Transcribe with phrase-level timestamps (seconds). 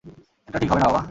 [0.47, 0.99] এটা ঠিক হবে না, বাবা।